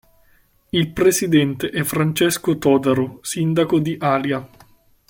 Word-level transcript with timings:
Il 0.69 0.93
presidente 0.93 1.69
è 1.69 1.83
Francesco 1.83 2.57
Todaro, 2.57 3.19
sindaco 3.21 3.77
di 3.77 3.95
Alia. 3.99 4.49